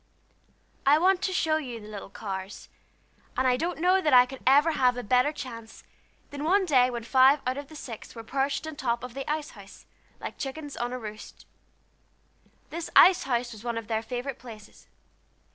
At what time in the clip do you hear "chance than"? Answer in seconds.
5.31-6.43